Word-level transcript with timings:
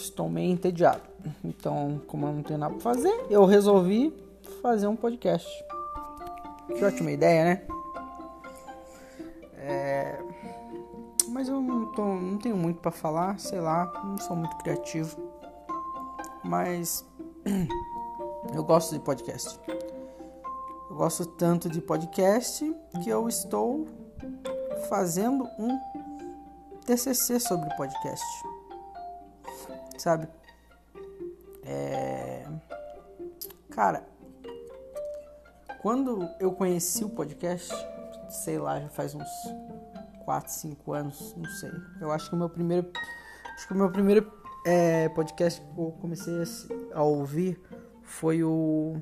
estou 0.00 0.28
meio 0.28 0.50
entediado. 0.50 1.02
Então, 1.44 2.00
como 2.06 2.26
eu 2.26 2.32
não 2.32 2.42
tenho 2.42 2.58
nada 2.58 2.74
pra 2.74 2.82
fazer, 2.82 3.26
eu 3.30 3.44
resolvi 3.44 4.12
fazer 4.60 4.86
um 4.86 4.96
podcast. 4.96 5.48
Que 6.68 6.84
ótima 6.84 7.10
ideia, 7.10 7.44
né? 7.44 7.62
É... 9.56 10.18
Mas 11.28 11.48
eu 11.48 11.60
não, 11.60 11.92
tô, 11.92 12.04
não 12.04 12.38
tenho 12.38 12.56
muito 12.56 12.80
para 12.80 12.90
falar, 12.90 13.38
sei 13.38 13.60
lá, 13.60 13.92
não 14.04 14.18
sou 14.18 14.36
muito 14.36 14.56
criativo. 14.58 15.16
Mas 16.44 17.04
eu 18.54 18.64
gosto 18.64 18.92
de 18.92 19.00
podcast. 19.00 19.58
Eu 20.90 20.96
gosto 20.96 21.24
tanto 21.24 21.68
de 21.68 21.80
podcast 21.80 22.74
que 23.02 23.08
eu 23.08 23.28
estou 23.28 23.86
fazendo 24.88 25.44
um 25.58 25.78
TCC 26.84 27.40
sobre 27.40 27.74
podcast. 27.76 28.24
Sabe? 30.02 30.26
É... 31.64 32.44
Cara, 33.70 34.04
quando 35.80 36.28
eu 36.40 36.50
conheci 36.50 37.04
o 37.04 37.08
podcast, 37.08 37.72
sei 38.28 38.58
lá, 38.58 38.80
já 38.80 38.88
faz 38.88 39.14
uns 39.14 39.28
4, 40.24 40.52
5 40.52 40.92
anos, 40.92 41.36
não 41.36 41.48
sei. 41.50 41.70
Eu 42.00 42.10
acho 42.10 42.28
que 42.28 42.34
o 42.34 42.38
meu 42.38 42.50
primeiro. 42.50 42.90
Acho 43.54 43.68
que 43.68 43.74
o 43.74 43.76
meu 43.76 43.92
primeiro 43.92 44.28
é, 44.66 45.08
podcast 45.10 45.60
que 45.60 45.80
eu 45.80 45.92
comecei 46.00 46.34
a, 46.92 47.02
ouvir 47.04 47.62
foi 48.02 48.42
o 48.42 49.00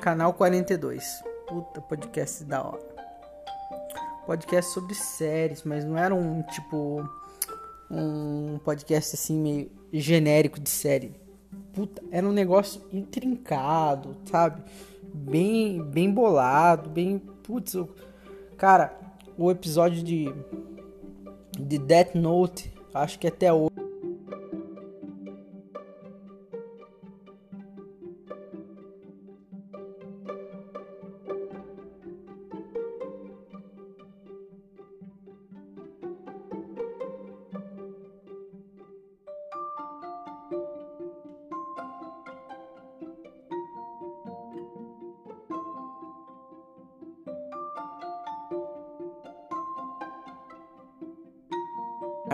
Canal 0.00 0.32
42. 0.34 1.24
Puta, 1.48 1.80
podcast 1.80 2.44
da 2.44 2.62
hora. 2.62 2.88
Podcast 4.26 4.72
sobre 4.72 4.94
séries, 4.94 5.64
mas 5.64 5.84
não 5.84 5.98
era 5.98 6.14
um 6.14 6.40
tipo. 6.44 7.19
Um 7.90 8.58
podcast 8.64 9.16
assim 9.16 9.36
meio 9.36 9.70
genérico 9.92 10.60
de 10.60 10.70
série. 10.70 11.12
Puta, 11.72 12.02
era 12.10 12.26
um 12.26 12.32
negócio 12.32 12.82
intrincado, 12.92 14.16
sabe? 14.24 14.62
Bem, 15.12 15.82
bem 15.82 16.10
bolado, 16.10 16.88
bem. 16.88 17.18
Putz, 17.42 17.76
cara, 18.56 18.96
o 19.36 19.50
episódio 19.50 20.02
de. 20.02 20.32
De 21.58 21.78
Death 21.78 22.14
Note, 22.14 22.72
acho 22.94 23.18
que 23.18 23.26
até 23.26 23.52
hoje. 23.52 23.69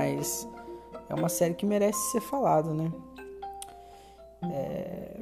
Mas 0.07 0.49
é 1.09 1.15
uma 1.15 1.29
série 1.29 1.55
que 1.55 1.67
merece 1.67 1.99
ser 2.12 2.21
falado, 2.21 2.72
né? 2.72 2.93
É... 4.44 5.17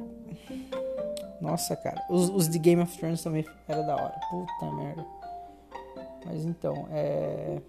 Nossa, 1.41 1.75
cara. 1.75 2.05
Os, 2.09 2.29
os 2.29 2.47
de 2.47 2.59
Game 2.59 2.81
of 2.81 2.95
Thrones 2.97 3.23
também 3.23 3.45
era 3.67 3.81
da 3.81 3.95
hora. 3.95 4.15
Puta 4.29 4.71
merda. 4.71 5.05
Mas 6.25 6.45
então, 6.45 6.87
é... 6.91 7.59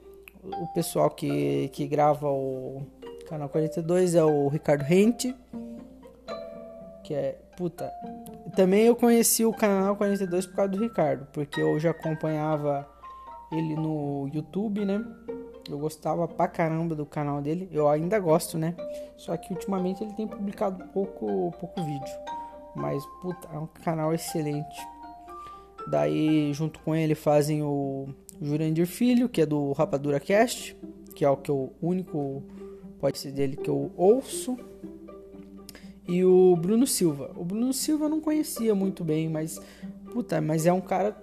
O 0.42 0.66
pessoal 0.68 1.10
que, 1.10 1.68
que 1.70 1.86
grava 1.86 2.28
o 2.30 2.86
canal 3.28 3.48
42 3.48 4.14
é 4.14 4.24
o 4.24 4.48
Ricardo 4.48 4.82
Rente. 4.82 5.34
Que 7.02 7.14
é. 7.14 7.38
Puta. 7.56 7.90
Também 8.54 8.84
eu 8.84 8.94
conheci 8.94 9.44
o 9.44 9.52
canal 9.52 9.96
42 9.96 10.46
por 10.46 10.56
causa 10.56 10.72
do 10.72 10.78
Ricardo. 10.78 11.26
Porque 11.32 11.60
eu 11.60 11.80
já 11.80 11.90
acompanhava 11.90 12.86
ele 13.50 13.74
no 13.74 14.28
YouTube, 14.32 14.84
né? 14.84 15.02
Eu 15.68 15.78
gostava 15.78 16.28
pra 16.28 16.46
caramba 16.46 16.94
do 16.94 17.04
canal 17.04 17.42
dele. 17.42 17.68
Eu 17.72 17.88
ainda 17.88 18.18
gosto, 18.18 18.56
né? 18.56 18.74
Só 19.16 19.36
que 19.36 19.52
ultimamente 19.52 20.02
ele 20.02 20.12
tem 20.12 20.26
publicado 20.26 20.84
pouco, 20.92 21.52
pouco 21.58 21.82
vídeo. 21.82 22.14
Mas, 22.74 23.04
puta, 23.20 23.48
é 23.52 23.58
um 23.58 23.66
canal 23.66 24.14
excelente. 24.14 24.76
Daí, 25.88 26.52
junto 26.52 26.78
com 26.80 26.94
ele, 26.94 27.14
fazem 27.14 27.62
o 27.62 28.08
Jurandir 28.40 28.86
Filho, 28.86 29.28
que 29.28 29.40
é 29.40 29.46
do 29.46 29.72
Rapadura 29.72 30.20
Cast, 30.20 30.76
que 31.14 31.24
é 31.24 31.30
o 31.30 31.36
que 31.36 31.50
eu, 31.50 31.72
único 31.80 32.42
pode 32.98 33.18
ser 33.18 33.32
dele 33.32 33.56
que 33.56 33.70
eu 33.70 33.90
ouço. 33.96 34.56
E 36.08 36.24
o 36.24 36.56
Bruno 36.56 36.86
Silva. 36.86 37.32
O 37.36 37.44
Bruno 37.44 37.72
Silva 37.72 38.04
eu 38.04 38.08
não 38.08 38.20
conhecia 38.20 38.74
muito 38.74 39.02
bem, 39.02 39.28
mas 39.28 39.60
puta, 40.12 40.40
mas 40.40 40.66
é 40.66 40.72
um 40.72 40.80
cara 40.80 41.16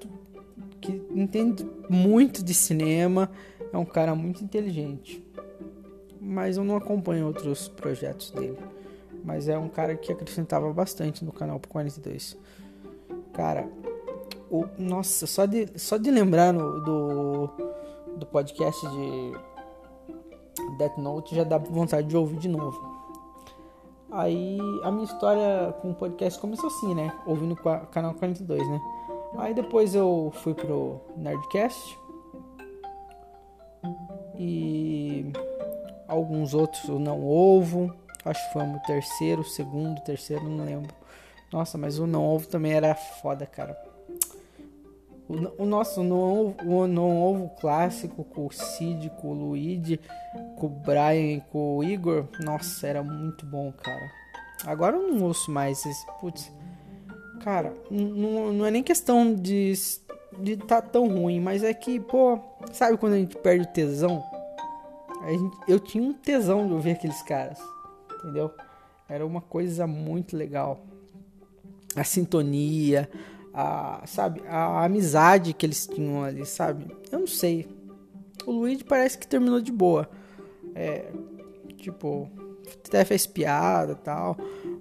que 0.81 1.02
entende 1.16 1.66
muito 1.90 2.44
de 2.44 2.54
cinema 2.54 3.31
é 3.74 3.78
um 3.78 3.84
cara 3.84 4.14
muito 4.14 4.44
inteligente. 4.44 5.26
Mas 6.22 6.56
eu 6.56 6.64
não 6.64 6.78
acompanho 6.78 7.26
outros 7.26 7.68
projetos 7.68 8.32
dele. 8.32 8.58
Mas 9.26 9.50
é 9.50 9.58
um 9.58 9.68
cara 9.68 9.96
que 9.96 10.12
acrescentava 10.12 10.72
bastante 10.72 11.26
no 11.26 11.32
canal 11.32 11.60
42. 11.68 12.38
Cara, 13.34 13.68
o, 14.50 14.66
nossa, 14.78 15.26
só 15.26 15.46
de, 15.46 15.68
só 15.76 15.98
de 15.98 16.12
lembrar 16.12 16.54
no, 16.54 16.82
do, 16.82 17.50
do 18.18 18.26
podcast 18.28 18.80
de 18.88 19.32
Death 20.78 20.98
Note 20.98 21.36
já 21.36 21.44
dá 21.44 21.58
vontade 21.58 22.08
de 22.08 22.16
ouvir 22.16 22.38
de 22.38 22.48
novo. 22.48 22.94
Aí 24.12 24.60
a 24.84 24.92
minha 24.92 25.06
história 25.06 25.74
com 25.82 25.90
o 25.90 25.96
podcast 25.96 26.40
começou 26.40 26.68
assim, 26.68 26.94
né? 26.94 27.12
Ouvindo 27.26 27.54
o 27.54 27.88
canal 27.88 28.14
42, 28.14 28.68
né? 28.70 28.80
Aí 29.40 29.56
depois 29.56 29.96
eu 29.96 30.32
fui 30.44 30.54
pro 30.54 31.02
Nerdcast 31.18 31.98
e 34.38 35.32
alguns 36.08 36.54
outros 36.54 36.88
eu 36.88 37.00
não 37.00 37.26
ovo. 37.26 37.94
Acho 38.26 38.46
que 38.48 38.54
foi 38.54 38.64
o 38.64 38.80
terceiro, 38.80 39.42
o 39.42 39.46
segundo, 39.46 39.98
o 39.98 40.04
terceiro, 40.04 40.48
não 40.48 40.64
lembro. 40.64 40.94
Nossa, 41.52 41.78
mas 41.78 42.00
o 42.00 42.08
não 42.08 42.24
ovo 42.24 42.48
também 42.48 42.74
era 42.74 42.96
foda, 42.96 43.46
cara. 43.46 43.78
O, 45.28 45.64
o 45.64 45.66
nosso 45.66 46.04
não 46.04 46.56
o 46.66 46.88
não 46.88 47.22
ovo 47.22 47.50
clássico 47.60 48.24
com 48.24 48.46
o 48.46 48.52
Cid, 48.52 49.10
com 49.22 49.30
o 49.30 49.34
Luigi, 49.34 50.00
com 50.58 50.68
o 50.68 50.70
Brian 50.70 51.38
e 51.38 51.42
com 51.52 51.78
o 51.78 51.84
Igor, 51.84 52.28
nossa, 52.40 52.88
era 52.88 53.04
muito 53.04 53.46
bom, 53.46 53.72
cara. 53.72 54.12
Agora 54.66 54.96
eu 54.96 55.12
não 55.12 55.24
ouço 55.24 55.52
mais 55.52 55.86
esse, 55.86 56.06
putz. 56.20 56.52
Cara, 57.42 57.74
não, 57.92 58.54
não 58.54 58.66
é 58.66 58.72
nem 58.72 58.82
questão 58.82 59.34
de 59.34 59.74
de 60.40 60.58
tá 60.58 60.82
tão 60.82 61.08
ruim, 61.08 61.40
mas 61.40 61.64
é 61.64 61.74
que, 61.74 62.00
pô, 62.00 62.40
sabe 62.72 62.98
quando 62.98 63.14
a 63.14 63.18
gente 63.18 63.36
perde 63.38 63.66
o 63.66 63.72
tesão? 63.72 64.24
Gente, 65.26 65.58
eu 65.68 65.80
tinha 65.80 66.04
um 66.04 66.14
tesão 66.14 66.68
de 66.68 66.74
ouvir 66.74 66.92
aqueles 66.92 67.22
caras, 67.22 67.60
entendeu? 68.20 68.52
Era 69.08 69.26
uma 69.26 69.42
coisa 69.42 69.88
muito 69.88 70.36
legal. 70.36 70.82
A 71.96 72.04
sintonia, 72.04 73.10
a, 73.54 74.02
sabe, 74.06 74.42
a 74.48 74.84
amizade 74.84 75.54
que 75.54 75.66
eles 75.66 75.88
tinham 75.88 76.24
ali, 76.24 76.46
sabe? 76.46 76.88
Eu 77.12 77.19
não 77.19 77.28
sei. 77.28 77.68
O 78.46 78.52
Luigi 78.52 78.84
parece 78.84 79.18
que 79.18 79.28
terminou 79.28 79.62
de 79.62 79.72
boa. 79.72 80.10
É, 80.75 81.12
tipo, 81.78 82.30
até 82.86 83.06
fez 83.06 83.28
piada 83.28 83.96
tal, 83.96 84.36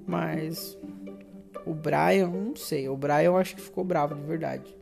mas 0.07 0.77
o 1.67 1.75
Brian, 1.75 2.29
não 2.29 2.57
sei. 2.57 2.89
O 2.89 2.97
Brian 2.97 3.23
eu 3.23 3.37
acho 3.37 3.55
que 3.55 3.63
ficou 3.63 3.85
bravo 3.85 4.15
de 4.15 4.23
verdade. 4.23 4.82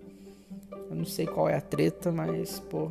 Eu 0.91 0.97
não 0.97 1.05
sei 1.05 1.25
qual 1.25 1.49
é 1.49 1.57
a 1.57 1.61
treta, 1.61 2.11
mas, 2.11 2.59
pô, 2.59 2.91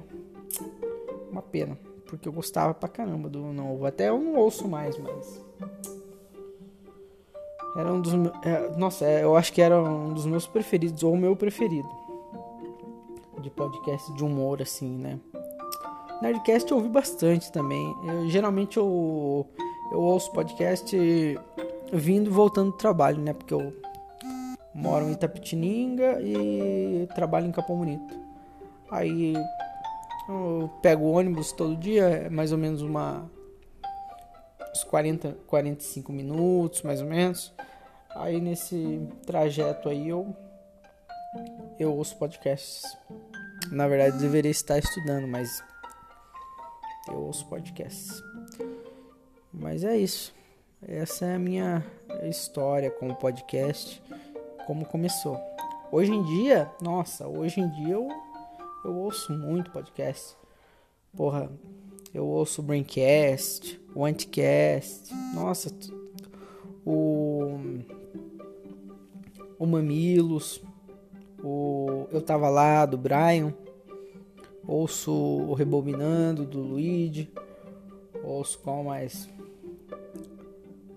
uma 1.30 1.42
pena. 1.42 1.78
Porque 2.06 2.28
eu 2.28 2.34
gostava 2.34 2.74
pra 2.74 2.88
caramba 2.88 3.30
do 3.30 3.40
novo. 3.40 3.86
Até 3.86 4.10
eu 4.10 4.18
não 4.18 4.36
ouço 4.36 4.68
mais, 4.68 4.98
mas. 4.98 5.46
Era 7.76 7.94
um 7.94 8.02
dos. 8.02 8.14
É, 8.44 8.76
nossa, 8.78 9.06
é, 9.06 9.24
eu 9.24 9.36
acho 9.36 9.54
que 9.54 9.62
era 9.62 9.80
um 9.80 10.14
dos 10.14 10.26
meus 10.26 10.48
preferidos, 10.48 11.04
ou 11.04 11.14
o 11.14 11.18
meu 11.18 11.36
preferido. 11.36 11.88
De 13.42 13.50
podcast 13.50 14.12
de 14.14 14.24
humor, 14.24 14.62
assim, 14.62 14.98
né? 14.98 15.20
Nerdcast 16.22 16.72
eu 16.72 16.78
ouvi 16.78 16.90
bastante 16.90 17.52
também. 17.52 17.96
Eu, 18.06 18.30
geralmente 18.30 18.78
eu, 18.78 19.46
eu 19.92 20.00
ouço 20.00 20.32
podcast 20.32 20.98
vindo 21.94 22.30
e 22.30 22.34
voltando 22.34 22.72
do 22.72 22.78
trabalho, 22.78 23.20
né? 23.20 23.34
Porque 23.34 23.54
eu 23.54 23.74
moro 24.80 25.10
em 25.10 25.12
Itapetininga 25.12 26.20
e 26.22 27.08
trabalho 27.14 27.48
em 27.48 27.52
Capão 27.52 27.78
Bonito. 27.78 28.18
Aí 28.90 29.34
eu 30.28 30.70
pego 30.82 31.12
ônibus 31.12 31.52
todo 31.52 31.76
dia, 31.76 32.04
é 32.04 32.30
mais 32.30 32.52
ou 32.52 32.58
menos 32.58 32.82
uma 32.82 33.30
uns 34.72 34.84
40, 34.84 35.38
45 35.48 36.12
minutos, 36.12 36.82
mais 36.82 37.02
ou 37.02 37.08
menos. 37.08 37.54
Aí 38.16 38.40
nesse 38.40 39.02
trajeto 39.26 39.90
aí 39.90 40.10
eu 40.10 40.36
eu 41.80 41.94
ouço 41.94 42.18
podcasts. 42.18 42.84
Na 43.72 43.88
verdade 43.88 44.16
eu 44.16 44.22
deveria 44.22 44.52
estar 44.52 44.80
estudando, 44.80 45.28
mas 45.28 45.64
eu 47.08 47.18
ouço 47.18 47.46
podcasts. 47.48 48.24
Mas 49.54 49.84
é 49.84 49.98
isso. 49.98 50.34
essa 50.88 51.26
é 51.26 51.36
a 51.36 51.40
minha 51.40 51.86
história 52.24 52.90
com 52.90 53.10
o 53.10 53.16
podcast, 53.16 54.02
como 54.70 54.86
começou. 54.86 55.36
Hoje 55.92 56.12
em 56.12 56.22
dia, 56.22 56.70
nossa, 56.80 57.28
hoje 57.28 57.60
em 57.60 57.68
dia 57.70 57.96
eu, 57.96 58.08
eu 58.86 58.96
ouço 58.98 59.34
muito 59.34 59.72
podcast. 59.72 60.36
Porra, 61.18 61.50
eu 62.14 62.24
ouço 62.28 62.62
o 62.62 62.64
Braincast, 62.64 63.82
o 63.96 64.06
Anticast, 64.06 65.12
nossa, 65.34 65.76
o, 66.86 67.58
o 69.58 69.66
Mamilos, 69.66 70.62
o 71.44 72.06
Eu 72.12 72.22
Tava 72.22 72.48
Lá, 72.48 72.86
do 72.86 72.96
Brian, 72.96 73.52
ouço 74.68 75.12
o 75.12 75.56
Rebobinando, 75.56 76.46
do 76.46 76.60
Luigi, 76.60 77.34
ouço 78.24 78.60
qual 78.60 78.84
mais? 78.84 79.28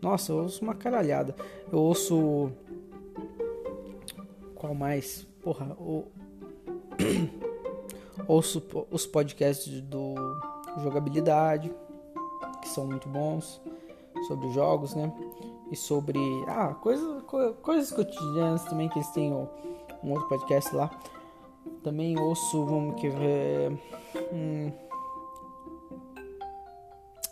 Nossa, 0.03 0.33
eu 0.33 0.43
ouço 0.43 0.63
uma 0.63 0.75
caralhada. 0.75 1.35
Eu 1.73 1.79
ouço. 1.79 2.53
Qual 4.63 4.77
mais? 4.77 5.27
Porra, 5.43 5.77
o. 5.77 6.05
ouço 8.29 8.63
os 8.93 9.05
podcasts 9.05 9.81
do 9.81 10.15
Jogabilidade, 10.85 11.69
que 12.61 12.69
são 12.69 12.87
muito 12.87 13.09
bons, 13.09 13.61
sobre 14.29 14.53
jogos, 14.53 14.95
né? 14.95 15.13
E 15.73 15.75
sobre. 15.75 16.17
Ah, 16.47 16.75
coisas, 16.75 17.25
coisas 17.61 17.91
cotidianas 17.91 18.63
também, 18.67 18.89
que 18.89 19.01
eles 19.01 19.11
têm 19.11 19.33
um 19.33 19.49
outro 20.13 20.29
podcast 20.29 20.73
lá. 20.77 20.89
Também 21.83 22.17
ouço, 22.17 22.65
vamos 22.65 23.01
que 23.01 23.09
ver. 23.09 23.77
Hum, 24.33 24.71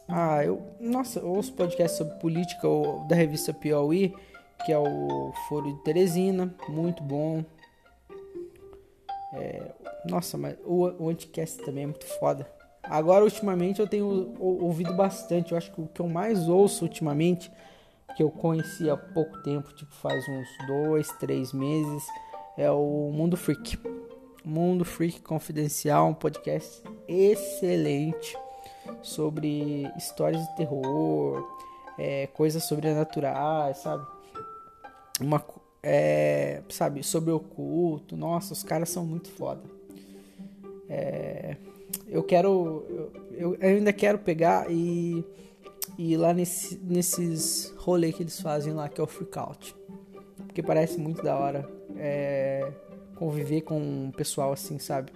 ah, 0.09 0.45
eu. 0.45 0.61
Nossa, 0.81 1.21
eu 1.21 1.29
ouço 1.29 1.53
podcast 1.53 1.97
sobre 1.97 2.15
política 2.15 2.67
da 3.07 3.15
revista 3.15 3.55
Piauí, 3.55 4.17
que 4.65 4.73
é 4.73 4.79
o 4.79 5.33
Foro 5.49 5.73
de 5.73 5.83
Teresina, 5.83 6.55
muito 6.69 7.03
bom. 7.03 7.45
É, 9.33 9.73
nossa, 10.09 10.37
mas 10.37 10.57
o, 10.65 11.05
o 11.05 11.09
Anticast 11.09 11.59
também 11.63 11.85
é 11.85 11.87
muito 11.87 12.07
foda. 12.19 12.51
Agora, 12.83 13.25
ultimamente, 13.25 13.81
eu 13.81 13.87
tenho 13.87 14.35
ouvido 14.39 14.95
bastante. 14.95 15.53
Eu 15.53 15.59
acho 15.59 15.71
que 15.73 15.81
o 15.81 15.87
que 15.87 16.01
eu 16.01 16.09
mais 16.09 16.49
ouço 16.49 16.85
ultimamente, 16.85 17.51
que 18.17 18.23
eu 18.23 18.31
conheci 18.31 18.91
há 18.91 18.97
pouco 18.97 19.43
tempo, 19.43 19.73
tipo 19.75 19.93
faz 19.95 20.25
uns 20.29 20.67
dois, 20.67 21.09
três 21.19 21.53
meses, 21.53 22.03
é 22.57 22.71
o 22.71 23.11
Mundo 23.13 23.37
Freak. 23.37 23.79
Mundo 24.45 24.85
Freak 24.85 25.21
Confidencial, 25.21 26.09
um 26.09 26.15
podcast 26.15 26.83
excelente 27.07 28.37
sobre 29.03 29.91
histórias 29.97 30.43
de 30.49 30.57
terror, 30.57 31.47
é, 31.99 32.27
coisas 32.29 32.65
sobrenaturais, 32.65 33.77
sabe? 33.79 34.05
Uma, 35.21 35.45
é, 35.83 36.63
sabe, 36.69 37.03
sobre 37.03 37.31
o 37.31 37.37
oculto. 37.37 38.17
Nossa, 38.17 38.53
os 38.53 38.63
caras 38.63 38.89
são 38.89 39.05
muito 39.05 39.29
foda. 39.31 39.63
É, 40.89 41.57
eu 42.09 42.23
quero, 42.23 42.85
eu, 43.31 43.57
eu, 43.61 43.69
ainda 43.69 43.93
quero 43.93 44.19
pegar 44.19 44.71
e, 44.71 45.25
e 45.97 46.13
ir 46.13 46.17
lá 46.17 46.33
nesse, 46.35 46.77
nesses 46.79 47.73
rolês 47.77 48.15
que 48.15 48.23
eles 48.23 48.41
fazem 48.41 48.73
lá, 48.73 48.89
que 48.89 49.01
é 49.01 49.05
o 49.05 49.07
Freakout. 49.07 49.75
Porque 50.47 50.63
parece 50.63 50.99
muito 50.99 51.23
da 51.23 51.37
hora 51.37 51.71
é, 51.97 52.73
conviver 53.15 53.61
com 53.61 53.79
um 53.79 54.11
pessoal 54.11 54.53
assim, 54.53 54.79
sabe? 54.79 55.13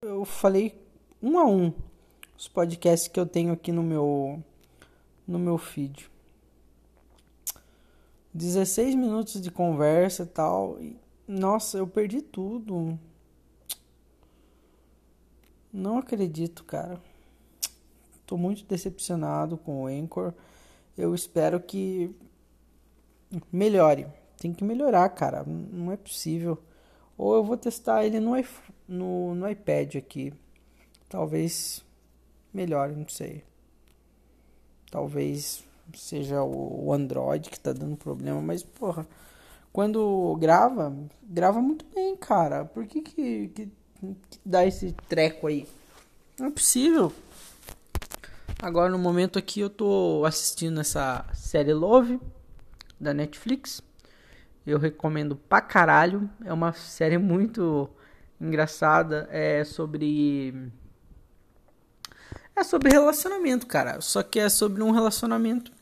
Eu 0.00 0.24
falei 0.24 0.80
um 1.20 1.38
a 1.38 1.44
um 1.44 1.72
os 2.36 2.46
podcasts 2.46 3.08
que 3.08 3.18
eu 3.18 3.26
tenho 3.26 3.52
aqui 3.52 3.72
no 3.72 3.82
meu 3.82 4.42
no 5.26 5.38
meu 5.38 5.58
feed. 5.58 6.08
16 8.32 8.94
minutos 8.94 9.40
de 9.40 9.50
conversa 9.50 10.22
e 10.22 10.26
tal. 10.26 10.80
E, 10.80 10.96
nossa, 11.26 11.78
eu 11.78 11.86
perdi 11.86 12.22
tudo. 12.22 12.98
Não 15.72 15.98
acredito, 15.98 16.62
cara. 16.64 17.00
Tô 18.24 18.36
muito 18.36 18.64
decepcionado 18.64 19.58
com 19.58 19.82
o 19.82 19.86
Anchor. 19.86 20.32
Eu 20.96 21.14
espero 21.14 21.60
que 21.60 22.14
melhore. 23.52 24.06
Tem 24.38 24.54
que 24.54 24.62
melhorar, 24.62 25.08
cara. 25.10 25.42
Não 25.44 25.90
é 25.90 25.96
possível. 25.96 26.62
Ou 27.18 27.34
eu 27.34 27.42
vou 27.42 27.56
testar 27.56 28.06
ele 28.06 28.20
no, 28.20 28.32
no, 28.86 29.34
no 29.34 29.50
iPad 29.50 29.96
aqui. 29.96 30.32
Talvez 31.08 31.84
melhore, 32.54 32.94
não 32.94 33.08
sei. 33.08 33.42
Talvez 34.88 35.64
seja 35.94 36.42
o 36.42 36.92
Android 36.92 37.50
que 37.50 37.58
tá 37.58 37.72
dando 37.72 37.96
problema, 37.96 38.40
mas 38.40 38.62
porra, 38.62 39.06
quando 39.72 40.36
grava, 40.40 40.94
grava 41.22 41.60
muito 41.60 41.84
bem, 41.94 42.16
cara. 42.16 42.64
Por 42.64 42.86
que 42.86 43.02
que, 43.02 43.48
que, 43.48 43.66
que 44.30 44.40
dá 44.44 44.64
esse 44.64 44.92
treco 45.08 45.48
aí? 45.48 45.66
Não 46.38 46.46
é 46.46 46.50
possível. 46.50 47.12
Agora 48.60 48.90
no 48.90 48.98
momento 48.98 49.38
aqui 49.38 49.60
eu 49.60 49.70
tô 49.70 50.24
assistindo 50.24 50.80
essa 50.80 51.24
série 51.34 51.74
Love 51.74 52.20
da 53.00 53.12
Netflix. 53.12 53.82
Eu 54.68 54.78
recomendo 54.78 55.34
pra 55.34 55.62
caralho. 55.62 56.28
É 56.44 56.52
uma 56.52 56.74
série 56.74 57.16
muito 57.16 57.88
engraçada. 58.38 59.26
É 59.32 59.64
sobre. 59.64 60.70
É 62.54 62.62
sobre 62.62 62.90
relacionamento, 62.90 63.66
cara. 63.66 63.98
Só 64.02 64.22
que 64.22 64.38
é 64.38 64.50
sobre 64.50 64.82
um 64.82 64.90
relacionamento. 64.90 65.72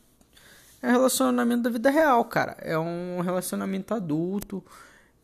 É 0.81 0.87
um 0.87 0.91
relacionamento 0.91 1.63
da 1.63 1.69
vida 1.69 1.89
real, 1.89 2.23
cara. 2.23 2.55
É 2.61 2.79
um 2.79 3.19
relacionamento 3.19 3.93
adulto 3.93 4.63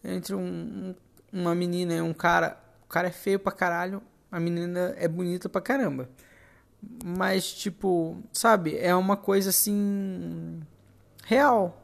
entre 0.03 0.35
um, 0.35 0.93
uma 1.31 1.55
menina 1.55 1.93
e 1.93 2.01
um 2.01 2.13
cara. 2.13 2.61
O 2.83 2.87
cara 2.89 3.07
é 3.07 3.11
feio 3.11 3.39
pra 3.39 3.53
caralho. 3.53 4.03
A 4.29 4.41
menina 4.41 4.93
é 4.97 5.07
bonita 5.07 5.47
pra 5.47 5.61
caramba. 5.61 6.09
Mas, 7.05 7.53
tipo, 7.53 8.21
sabe? 8.33 8.77
É 8.77 8.93
uma 8.93 9.15
coisa 9.15 9.51
assim. 9.51 10.59
Real 11.23 11.82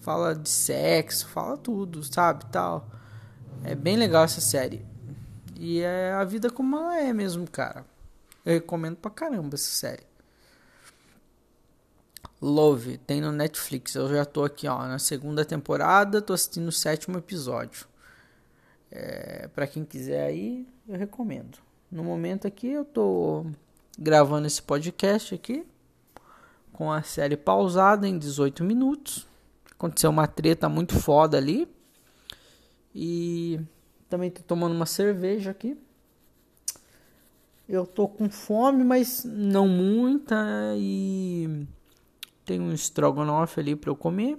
fala 0.00 0.34
de 0.34 0.48
sexo, 0.48 1.28
fala 1.28 1.56
tudo, 1.56 2.02
sabe, 2.02 2.46
tal. 2.46 2.88
É 3.64 3.74
bem 3.74 3.96
legal 3.96 4.24
essa 4.24 4.40
série. 4.40 4.84
E 5.58 5.80
é 5.80 6.12
a 6.12 6.24
vida 6.24 6.50
como 6.50 6.76
ela 6.76 6.98
é 6.98 7.12
mesmo, 7.12 7.48
cara. 7.48 7.84
Eu 8.44 8.54
recomendo 8.54 8.96
pra 8.96 9.10
caramba 9.10 9.54
essa 9.54 9.70
série. 9.70 10.04
Love, 12.40 12.96
tem 12.98 13.20
no 13.20 13.30
Netflix. 13.30 13.94
Eu 13.94 14.08
já 14.08 14.24
tô 14.24 14.44
aqui, 14.44 14.66
ó, 14.66 14.86
na 14.86 14.98
segunda 14.98 15.44
temporada, 15.44 16.22
tô 16.22 16.32
assistindo 16.32 16.68
o 16.68 16.72
sétimo 16.72 17.18
episódio. 17.18 17.86
É, 18.90 19.48
para 19.48 19.66
quem 19.66 19.84
quiser 19.84 20.24
aí, 20.24 20.66
eu 20.88 20.96
recomendo. 20.96 21.58
No 21.92 22.02
momento 22.02 22.46
aqui 22.46 22.68
eu 22.68 22.84
tô 22.84 23.44
gravando 23.98 24.46
esse 24.46 24.62
podcast 24.62 25.34
aqui 25.34 25.66
com 26.72 26.90
a 26.90 27.02
série 27.02 27.36
pausada 27.36 28.08
em 28.08 28.18
18 28.18 28.64
minutos. 28.64 29.29
Aconteceu 29.80 30.10
uma 30.10 30.26
treta 30.26 30.68
muito 30.68 30.94
foda 31.00 31.38
ali. 31.38 31.66
E 32.94 33.58
também 34.10 34.30
tô 34.30 34.42
tomando 34.42 34.74
uma 34.74 34.84
cerveja 34.84 35.52
aqui. 35.52 35.74
Eu 37.66 37.86
tô 37.86 38.06
com 38.06 38.28
fome, 38.28 38.84
mas 38.84 39.24
não 39.24 39.66
muita. 39.66 40.36
E 40.76 41.66
tem 42.44 42.60
um 42.60 42.74
estrogonofe 42.74 43.58
ali 43.58 43.74
para 43.74 43.88
eu 43.88 43.96
comer. 43.96 44.36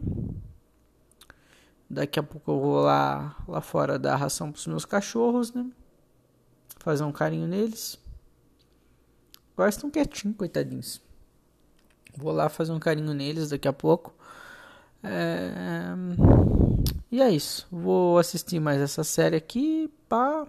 Daqui 1.89 2.19
a 2.19 2.23
pouco 2.23 2.51
eu 2.51 2.59
vou 2.59 2.79
lá, 2.81 3.35
lá 3.47 3.61
fora 3.61 3.97
dar 3.97 4.17
ração 4.17 4.51
pros 4.51 4.67
meus 4.67 4.85
cachorros, 4.85 5.51
né? 5.53 5.67
Fazer 6.77 7.03
um 7.03 7.11
carinho 7.11 7.47
neles. 7.47 7.99
Agora 9.53 9.69
estão 9.69 9.89
quietinhos, 9.89 10.37
coitadinhos. 10.37 11.01
Vou 12.15 12.31
lá 12.31 12.47
fazer 12.47 12.73
um 12.73 12.79
carinho 12.79 13.15
neles 13.15 13.49
daqui 13.49 13.67
a 13.67 13.73
pouco. 13.73 14.13
É... 15.03 15.93
E 17.11 17.21
é 17.21 17.29
isso. 17.29 17.67
Vou 17.71 18.17
assistir 18.17 18.59
mais 18.59 18.79
essa 18.79 19.03
série 19.03 19.35
aqui. 19.35 19.89
Pá. 20.07 20.47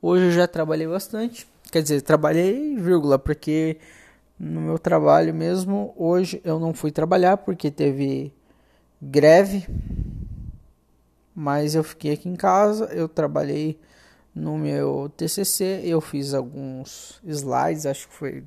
Hoje 0.00 0.26
eu 0.26 0.30
já 0.32 0.46
trabalhei 0.46 0.86
bastante. 0.86 1.46
Quer 1.70 1.82
dizer, 1.82 2.00
trabalhei, 2.02 2.76
vírgula, 2.76 3.18
porque 3.18 3.78
no 4.38 4.60
meu 4.60 4.78
trabalho 4.78 5.34
mesmo, 5.34 5.92
hoje 5.96 6.40
eu 6.44 6.58
não 6.58 6.72
fui 6.72 6.90
trabalhar 6.90 7.36
porque 7.38 7.70
teve 7.70 8.32
greve, 9.02 9.66
mas 11.34 11.74
eu 11.74 11.84
fiquei 11.84 12.12
aqui 12.14 12.28
em 12.28 12.36
casa, 12.36 12.86
eu 12.86 13.08
trabalhei 13.08 13.78
no 14.34 14.56
meu 14.56 15.10
TCC, 15.16 15.82
eu 15.84 16.00
fiz 16.00 16.32
alguns 16.32 17.20
slides, 17.24 17.86
acho 17.86 18.08
que 18.08 18.14
foi 18.14 18.44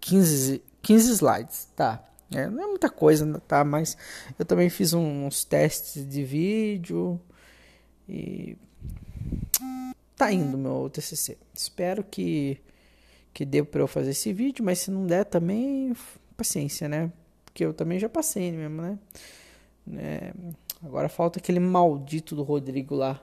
15, 0.00 0.62
15 0.82 1.12
slides, 1.12 1.68
tá? 1.76 2.04
É, 2.32 2.48
não 2.48 2.62
é 2.62 2.66
muita 2.66 2.90
coisa, 2.90 3.40
tá? 3.46 3.64
Mas 3.64 3.96
eu 4.38 4.44
também 4.44 4.68
fiz 4.68 4.92
uns 4.92 5.44
testes 5.44 6.08
de 6.08 6.24
vídeo 6.24 7.20
e 8.08 8.56
tá 10.16 10.32
indo 10.32 10.58
meu 10.58 10.90
TCC. 10.90 11.38
Espero 11.54 12.02
que 12.02 12.60
que 13.32 13.44
dê 13.44 13.62
para 13.62 13.82
eu 13.82 13.86
fazer 13.86 14.12
esse 14.12 14.32
vídeo, 14.32 14.64
mas 14.64 14.78
se 14.78 14.90
não 14.90 15.06
der 15.06 15.26
também 15.26 15.94
paciência, 16.38 16.88
né? 16.88 17.12
Porque 17.44 17.62
eu 17.64 17.74
também 17.74 17.98
já 17.98 18.08
passei 18.08 18.50
mesmo, 18.50 18.80
né? 18.80 18.98
É, 19.94 20.32
agora 20.82 21.06
falta 21.08 21.38
aquele 21.38 21.60
maldito 21.60 22.34
do 22.34 22.42
Rodrigo 22.42 22.94
lá 22.94 23.22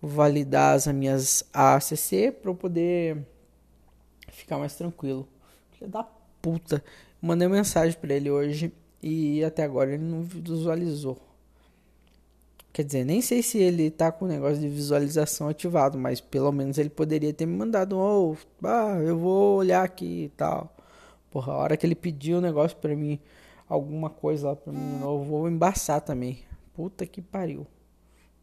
validar 0.00 0.74
as 0.74 0.86
minhas 0.86 1.44
ACC 1.52 2.32
para 2.32 2.50
eu 2.50 2.54
poder 2.54 3.26
ficar 4.30 4.58
mais 4.58 4.74
tranquilo. 4.74 5.28
Filha 5.72 5.90
da 5.90 6.04
puta. 6.40 6.82
Mandei 7.26 7.48
mensagem 7.48 7.98
para 7.98 8.14
ele 8.14 8.30
hoje 8.30 8.72
e 9.02 9.42
até 9.42 9.64
agora 9.64 9.92
ele 9.92 10.04
não 10.04 10.22
visualizou. 10.22 11.18
Quer 12.72 12.84
dizer, 12.84 13.04
nem 13.04 13.20
sei 13.20 13.42
se 13.42 13.58
ele 13.58 13.90
tá 13.90 14.12
com 14.12 14.26
o 14.26 14.28
negócio 14.28 14.58
de 14.60 14.68
visualização 14.68 15.48
ativado, 15.48 15.98
mas 15.98 16.20
pelo 16.20 16.52
menos 16.52 16.78
ele 16.78 16.88
poderia 16.88 17.32
ter 17.32 17.44
me 17.44 17.56
mandado 17.56 17.96
um, 17.96 18.00
oh, 18.00 18.36
ah, 18.62 19.00
eu 19.02 19.18
vou 19.18 19.56
olhar 19.56 19.82
aqui 19.82 20.26
e 20.26 20.28
tal. 20.36 20.72
Porra, 21.28 21.52
a 21.52 21.56
hora 21.56 21.76
que 21.76 21.84
ele 21.84 21.96
pediu 21.96 22.36
o 22.36 22.38
um 22.38 22.42
negócio 22.42 22.76
para 22.76 22.94
mim, 22.94 23.18
alguma 23.68 24.08
coisa 24.08 24.50
lá 24.50 24.54
para 24.54 24.72
mim, 24.72 25.00
eu 25.00 25.24
vou 25.24 25.48
embaçar 25.48 26.00
também. 26.00 26.44
Puta 26.74 27.04
que 27.06 27.20
pariu. 27.20 27.66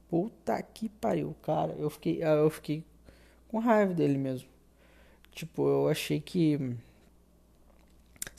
Puta 0.10 0.62
que 0.62 0.90
pariu, 0.90 1.34
cara. 1.42 1.74
Eu 1.80 1.90
fiquei, 1.90 2.22
eu 2.22 2.50
fiquei 2.50 2.84
com 3.48 3.60
raiva 3.60 3.94
dele 3.94 4.18
mesmo. 4.18 4.50
Tipo, 5.32 5.70
eu 5.70 5.88
achei 5.88 6.20
que 6.20 6.76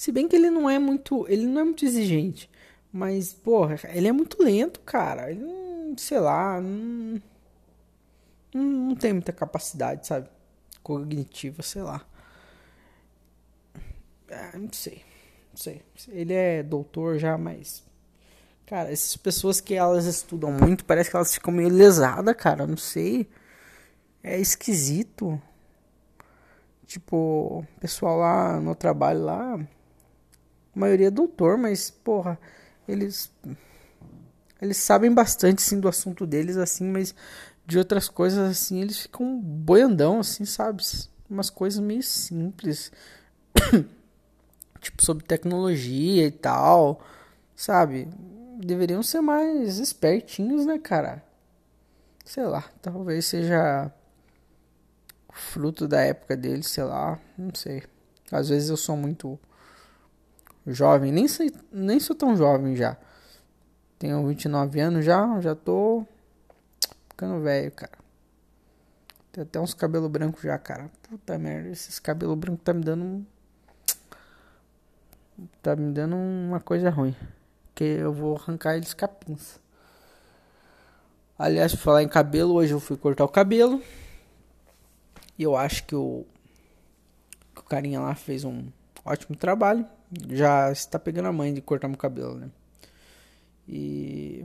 se 0.04 0.12
bem 0.12 0.28
que 0.28 0.36
ele 0.36 0.50
não 0.50 0.68
é 0.68 0.78
muito, 0.78 1.26
ele 1.30 1.46
não 1.46 1.62
é 1.62 1.64
muito 1.64 1.82
exigente, 1.82 2.50
mas 2.92 3.32
porra, 3.32 3.76
ele 3.88 4.06
é 4.06 4.12
muito 4.12 4.42
lento, 4.42 4.80
cara. 4.80 5.30
Ele 5.30 5.40
não, 5.40 5.96
sei 5.96 6.20
lá, 6.20 6.60
não, 6.60 7.22
não 8.52 8.94
tem 8.94 9.14
muita 9.14 9.32
capacidade, 9.32 10.06
sabe? 10.06 10.28
Cognitiva, 10.82 11.62
sei 11.62 11.80
lá. 11.80 12.06
Ah, 14.30 14.58
não 14.58 14.70
sei. 14.70 15.02
Não 15.50 15.56
sei. 15.56 15.82
Ele 16.08 16.34
é 16.34 16.62
doutor 16.62 17.18
já, 17.18 17.38
mas 17.38 17.82
Cara, 18.66 18.92
essas 18.92 19.16
pessoas 19.16 19.58
que 19.58 19.74
elas 19.74 20.04
estudam 20.04 20.52
muito, 20.52 20.84
parece 20.84 21.08
que 21.08 21.16
elas 21.16 21.32
ficam 21.32 21.52
meio 21.52 21.70
lesadas, 21.70 22.36
cara. 22.36 22.66
Não 22.66 22.76
sei. 22.76 23.26
É 24.22 24.38
esquisito. 24.38 25.40
Tipo, 26.86 27.66
pessoal 27.80 28.18
lá 28.18 28.60
no 28.60 28.74
trabalho 28.74 29.22
lá, 29.24 29.66
a 30.74 30.78
maioria 30.78 31.08
é 31.08 31.10
doutor, 31.10 31.56
mas, 31.56 31.90
porra, 31.90 32.38
eles. 32.88 33.30
Eles 34.60 34.76
sabem 34.78 35.12
bastante, 35.12 35.60
sim, 35.60 35.78
do 35.78 35.88
assunto 35.88 36.26
deles, 36.26 36.56
assim, 36.56 36.84
mas 36.84 37.14
de 37.66 37.78
outras 37.78 38.08
coisas, 38.08 38.50
assim, 38.50 38.80
eles 38.80 39.00
ficam 39.00 39.38
boiandão, 39.40 40.20
assim, 40.20 40.44
sabe? 40.44 40.82
Umas 41.28 41.50
coisas 41.50 41.80
meio 41.80 42.02
simples. 42.02 42.90
tipo, 44.80 45.04
sobre 45.04 45.24
tecnologia 45.24 46.26
e 46.26 46.30
tal, 46.30 47.00
sabe? 47.54 48.08
Deveriam 48.58 49.02
ser 49.02 49.20
mais 49.20 49.78
espertinhos, 49.78 50.64
né, 50.64 50.78
cara? 50.78 51.22
Sei 52.24 52.44
lá, 52.44 52.64
talvez 52.80 53.26
seja 53.26 53.92
fruto 55.32 55.86
da 55.88 56.00
época 56.00 56.36
deles, 56.36 56.68
sei 56.68 56.84
lá, 56.84 57.20
não 57.36 57.54
sei. 57.54 57.82
Às 58.30 58.48
vezes 58.48 58.70
eu 58.70 58.76
sou 58.76 58.96
muito 58.96 59.38
jovem, 60.66 61.12
nem, 61.12 61.26
nem 61.72 62.00
sou 62.00 62.16
tão 62.16 62.36
jovem 62.36 62.76
já. 62.76 62.96
Tenho 63.98 64.26
29 64.26 64.80
anos 64.80 65.04
já, 65.04 65.40
já 65.40 65.54
tô 65.54 66.06
ficando 67.08 67.40
velho, 67.40 67.70
cara. 67.72 68.04
Tem 69.32 69.42
até 69.42 69.58
uns 69.60 69.74
cabelos 69.74 70.10
brancos 70.10 70.42
já, 70.42 70.58
cara. 70.58 70.90
Puta 71.08 71.38
merda, 71.38 71.68
esses 71.68 71.98
cabelos 71.98 72.36
brancos 72.36 72.62
tá 72.64 72.72
me 72.72 72.82
dando. 72.82 73.26
Tá 75.60 75.74
me 75.74 75.92
dando 75.92 76.16
uma 76.16 76.60
coisa 76.60 76.90
ruim. 76.90 77.16
Que 77.74 77.84
eu 77.84 78.12
vou 78.12 78.36
arrancar 78.36 78.76
eles 78.76 78.94
capins. 78.94 79.58
Aliás, 81.36 81.74
por 81.74 81.80
falar 81.80 82.02
em 82.04 82.08
cabelo, 82.08 82.54
hoje 82.54 82.72
eu 82.72 82.78
fui 82.78 82.96
cortar 82.96 83.24
o 83.24 83.28
cabelo. 83.28 83.82
E 85.36 85.42
eu 85.42 85.56
acho 85.56 85.84
que 85.84 85.96
o, 85.96 86.24
que 87.54 87.60
o 87.60 87.64
carinha 87.64 88.00
lá 88.00 88.14
fez 88.14 88.44
um 88.44 88.68
ótimo 89.04 89.36
trabalho. 89.36 89.84
Já 90.30 90.70
está 90.70 90.98
pegando 90.98 91.28
a 91.28 91.32
mãe 91.32 91.52
de 91.52 91.60
cortar 91.60 91.88
meu 91.88 91.96
cabelo, 91.96 92.36
né? 92.36 92.50
E, 93.68 94.44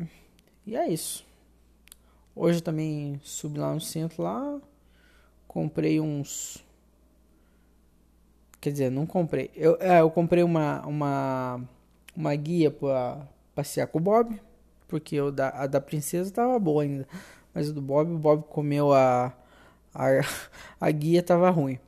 e 0.66 0.76
é 0.76 0.88
isso. 0.88 1.26
Hoje 2.36 2.62
também 2.62 3.20
subi 3.24 3.60
lá 3.60 3.74
no 3.74 3.82
centro 3.82 4.24
lá, 4.24 4.60
comprei 5.48 6.00
uns 6.00 6.64
Quer 8.62 8.72
dizer, 8.72 8.92
não 8.92 9.06
comprei. 9.06 9.50
Eu, 9.56 9.78
é, 9.80 10.02
eu 10.02 10.12
comprei 10.12 10.44
uma, 10.44 10.86
uma, 10.86 11.62
uma 12.16 12.36
guia 12.36 12.70
para 12.70 13.26
passear 13.56 13.88
com 13.88 14.00
o 14.00 14.02
Bob. 14.02 14.40
Porque 14.88 15.20
o 15.22 15.32
da, 15.32 15.50
a 15.50 15.68
da 15.68 15.80
princesa 15.80 16.32
tava 16.32 16.58
boa 16.60 16.84
ainda. 16.84 17.08
Mas 17.54 17.70
o 17.70 17.74
do 17.74 17.82
Bob, 17.82 18.12
o 18.12 18.18
Bob 18.18 18.44
comeu 18.50 18.94
a, 18.94 19.34
a, 19.94 20.08
a 20.82 20.92
guia 20.92 21.24
tava 21.24 21.50
ruim. 21.50 21.80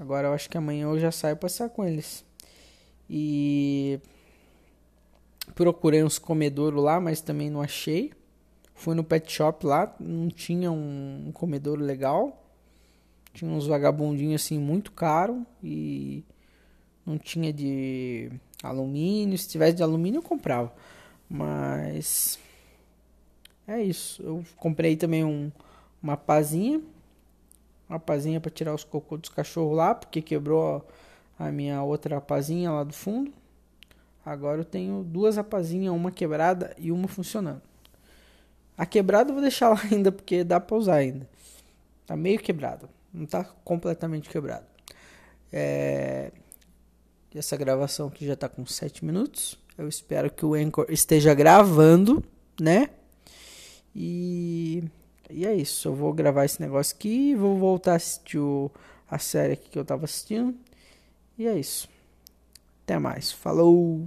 Agora 0.00 0.28
eu 0.28 0.32
acho 0.32 0.48
que 0.50 0.58
amanhã 0.58 0.84
eu 0.86 0.98
já 0.98 1.12
saio 1.12 1.36
passear 1.36 1.68
com 1.68 1.84
eles. 1.84 2.24
E 3.12 3.98
procurei 5.56 6.04
uns 6.04 6.16
comedouros 6.16 6.80
lá, 6.80 7.00
mas 7.00 7.20
também 7.20 7.50
não 7.50 7.60
achei. 7.60 8.12
Fui 8.72 8.94
no 8.94 9.02
pet 9.02 9.30
shop 9.30 9.66
lá, 9.66 9.92
não 9.98 10.28
tinha 10.28 10.70
um, 10.70 11.32
comedouro 11.34 11.82
legal. 11.82 12.40
Tinha 13.34 13.50
uns 13.50 13.66
vagabundinhos 13.66 14.42
assim 14.42 14.58
muito 14.58 14.92
caro 14.92 15.44
e 15.62 16.24
não 17.04 17.18
tinha 17.18 17.52
de 17.52 18.30
alumínio. 18.62 19.36
Se 19.36 19.48
tivesse 19.48 19.76
de 19.76 19.82
alumínio 19.82 20.18
eu 20.18 20.22
comprava. 20.22 20.72
Mas 21.28 22.38
é 23.66 23.82
isso. 23.82 24.22
Eu 24.22 24.44
comprei 24.56 24.96
também 24.96 25.24
um, 25.24 25.50
uma 26.00 26.16
pazinha. 26.16 26.80
Uma 27.88 27.98
pazinha 27.98 28.40
para 28.40 28.52
tirar 28.52 28.72
os 28.72 28.84
cocô 28.84 29.16
dos 29.16 29.30
cachorros 29.30 29.76
lá, 29.76 29.96
porque 29.96 30.22
quebrou 30.22 30.86
a 31.40 31.50
minha 31.50 31.82
outra 31.82 32.20
pazinha 32.20 32.70
lá 32.70 32.84
do 32.84 32.92
fundo. 32.92 33.32
Agora 34.22 34.60
eu 34.60 34.64
tenho 34.64 35.02
duas 35.02 35.36
rapazinhas, 35.36 35.94
uma 35.94 36.10
quebrada 36.10 36.74
e 36.76 36.92
uma 36.92 37.08
funcionando. 37.08 37.62
A 38.76 38.84
quebrada 38.84 39.30
eu 39.30 39.34
vou 39.34 39.40
deixar 39.40 39.70
lá 39.70 39.80
ainda 39.90 40.12
porque 40.12 40.44
dá 40.44 40.60
pra 40.60 40.76
usar 40.76 40.96
ainda. 40.96 41.26
Tá 42.06 42.14
meio 42.14 42.38
quebrado, 42.38 42.90
não 43.12 43.24
tá 43.24 43.42
completamente 43.64 44.28
quebrado. 44.28 44.66
É... 45.50 46.30
Essa 47.34 47.56
gravação 47.56 48.08
aqui 48.08 48.26
já 48.26 48.36
tá 48.36 48.48
com 48.48 48.66
7 48.66 49.02
minutos. 49.02 49.58
Eu 49.78 49.88
espero 49.88 50.30
que 50.30 50.44
o 50.44 50.52
Anchor 50.52 50.86
esteja 50.90 51.32
gravando, 51.32 52.22
né? 52.60 52.90
E, 53.94 54.84
e 55.30 55.46
é 55.46 55.54
isso. 55.54 55.88
Eu 55.88 55.94
vou 55.94 56.12
gravar 56.12 56.44
esse 56.44 56.60
negócio 56.60 56.94
aqui. 56.94 57.34
Vou 57.34 57.56
voltar 57.56 57.92
a 57.92 57.96
assistir 57.96 58.38
o... 58.38 58.70
a 59.08 59.18
série 59.18 59.56
que 59.56 59.78
eu 59.78 59.84
tava 59.84 60.04
assistindo. 60.04 60.54
E 61.40 61.46
é 61.46 61.58
isso. 61.58 61.88
Até 62.84 62.98
mais. 62.98 63.32
Falou! 63.32 64.06